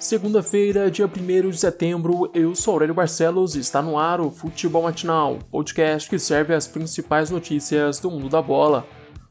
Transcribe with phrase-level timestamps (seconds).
[0.00, 4.84] Segunda-feira, dia 1 de setembro, eu sou Aurélio Barcelos e está no ar o Futebol
[4.84, 8.86] Matinal, podcast que serve as principais notícias do mundo da bola.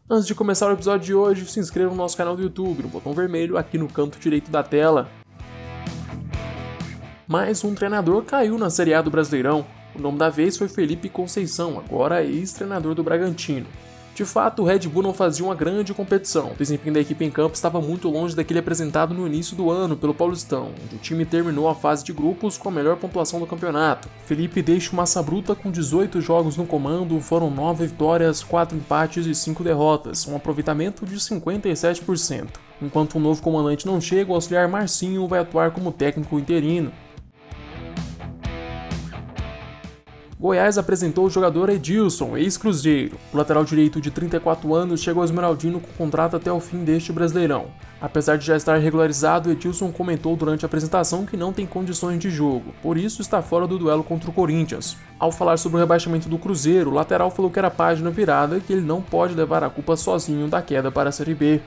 [0.07, 2.89] Antes de começar o episódio de hoje, se inscreva no nosso canal do YouTube, no
[2.89, 5.09] botão vermelho aqui no canto direito da tela.
[7.27, 9.65] Mais um treinador caiu na Série A do Brasileirão.
[9.95, 13.65] O nome da vez foi Felipe Conceição, agora ex-treinador do Bragantino.
[14.19, 16.51] De fato, o Red Bull não fazia uma grande competição.
[16.51, 19.95] O desempenho da equipe em campo estava muito longe daquele apresentado no início do ano
[19.95, 23.47] pelo Paulistão, onde o time terminou a fase de grupos com a melhor pontuação do
[23.47, 24.09] campeonato.
[24.25, 29.33] Felipe deixa massa bruta com 18 jogos no comando, foram 9 vitórias, 4 empates e
[29.33, 32.49] 5 derrotas, um aproveitamento de 57%.
[32.81, 36.91] Enquanto o novo comandante não chega, o auxiliar Marcinho vai atuar como técnico interino.
[40.41, 43.17] Goiás apresentou o jogador Edilson, ex-Cruzeiro.
[43.33, 47.11] O lateral direito de 34 anos chegou ao Esmeraldino com contrato até o fim deste
[47.11, 47.65] Brasileirão.
[47.99, 52.29] Apesar de já estar regularizado, Edilson comentou durante a apresentação que não tem condições de
[52.29, 54.95] jogo, por isso está fora do duelo contra o Corinthians.
[55.19, 58.61] Ao falar sobre o rebaixamento do Cruzeiro, o lateral falou que era página virada e
[58.61, 61.59] que ele não pode levar a culpa sozinho da queda para a Série B.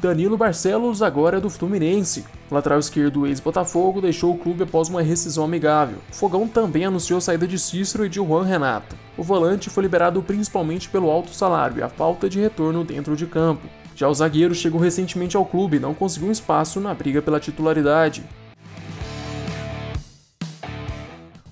[0.00, 2.24] Danilo Barcelos agora é do Fluminense.
[2.50, 5.98] Lateral esquerdo ex-Botafogo deixou o clube após uma rescisão amigável.
[6.10, 8.96] Fogão também anunciou a saída de Cícero e de Juan Renato.
[9.18, 13.26] O volante foi liberado principalmente pelo alto salário e a falta de retorno dentro de
[13.26, 13.68] campo.
[13.94, 18.24] Já o zagueiro chegou recentemente ao clube e não conseguiu espaço na briga pela titularidade.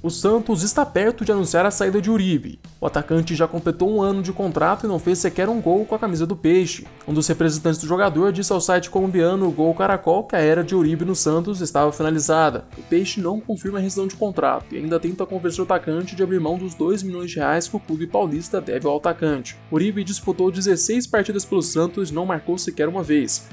[0.00, 2.60] O Santos está perto de anunciar a saída de Uribe.
[2.80, 5.92] O atacante já completou um ano de contrato e não fez sequer um gol com
[5.92, 6.86] a camisa do Peixe.
[7.06, 10.72] Um dos representantes do jogador disse ao site colombiano Gol Caracol que a era de
[10.72, 12.64] Uribe no Santos estava finalizada.
[12.78, 16.22] O Peixe não confirma a rescisão de contrato e ainda tenta convencer o atacante de
[16.22, 19.56] abrir mão dos 2 milhões de reais que o clube paulista deve ao atacante.
[19.72, 23.48] Uribe disputou 16 partidas pelo Santos e não marcou sequer uma vez.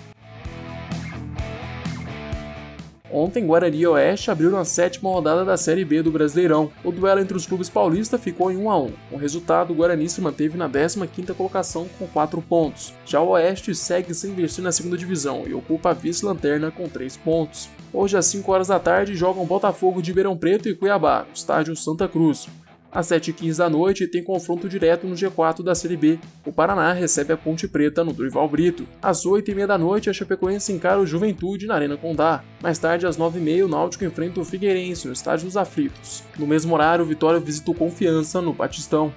[3.16, 6.70] Ontem, Guarani e Oeste abriram a sétima rodada da Série B do Brasileirão.
[6.84, 8.92] O duelo entre os clubes paulistas ficou em 1 a 1.
[9.10, 12.94] Com o resultado, o Guarani se manteve na 15ª colocação com 4 pontos.
[13.06, 17.16] Já o Oeste segue sem investir na segunda divisão e ocupa a vice-lanterna com 3
[17.16, 17.70] pontos.
[17.94, 21.74] Hoje, às 5 horas da tarde, jogam Botafogo de Ribeirão Preto e Cuiabá, no estádio
[21.74, 22.50] Santa Cruz.
[22.96, 26.18] Às 7h15 da noite tem confronto direto no G4 da Série B.
[26.46, 28.88] O Paraná recebe a Ponte Preta no Durval Brito.
[29.02, 32.42] Às 8h30 da noite a Chapecoense encara o Juventude na Arena Condá.
[32.64, 36.24] Mais tarde, às 9h30, o Náutico enfrenta o Figueirense no Estádio dos Aflitos.
[36.40, 39.14] No mesmo horário, o Vitória visita o Confiança no Batistão.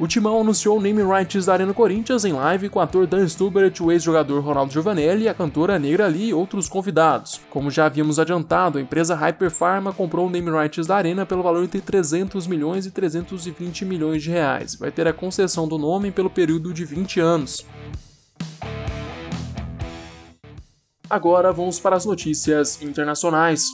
[0.00, 3.26] O Timão anunciou o name rights da Arena Corinthians em live com o ator Dan
[3.26, 7.40] Stubert, o ex-jogador Ronaldo Giovanelli, a cantora Negra Lee e outros convidados.
[7.50, 11.42] Como já havíamos adiantado, a empresa Hyper Pharma comprou o name rights da Arena pelo
[11.42, 14.76] valor entre 300 milhões e 320 milhões de reais.
[14.76, 17.66] Vai ter a concessão do nome pelo período de 20 anos.
[21.10, 23.64] Agora vamos para as notícias internacionais.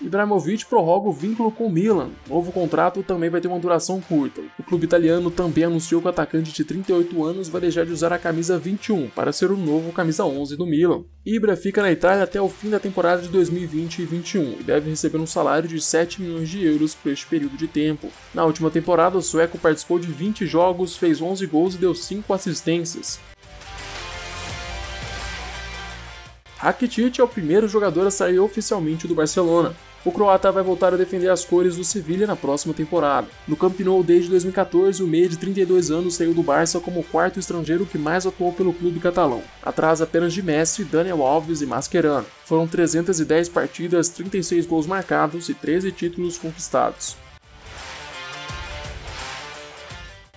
[0.00, 2.10] Ibrahimovic prorroga o vínculo com o Milan.
[2.28, 4.42] O novo contrato também vai ter uma duração curta.
[4.58, 8.12] O clube italiano também anunciou que o atacante de 38 anos vai deixar de usar
[8.12, 11.04] a camisa 21 para ser o novo camisa 11 do Milan.
[11.24, 14.90] Ibra fica na Itália até o fim da temporada de 2020 e 2021 e deve
[14.90, 18.08] receber um salário de 7 milhões de euros por este período de tempo.
[18.34, 22.32] Na última temporada, o sueco participou de 20 jogos, fez 11 gols e deu 5
[22.32, 23.18] assistências.
[26.66, 29.72] Rakitic é o primeiro jogador a sair oficialmente do Barcelona.
[30.04, 33.28] O croata vai voltar a defender as cores do Sevilha na próxima temporada.
[33.46, 37.04] No Camp Nou desde 2014, o meia de 32 anos saiu do Barça como o
[37.04, 41.66] quarto estrangeiro que mais atuou pelo clube catalão, atrás apenas de Messi, Daniel Alves e
[41.66, 42.26] Mascherano.
[42.44, 47.16] Foram 310 partidas, 36 gols marcados e 13 títulos conquistados.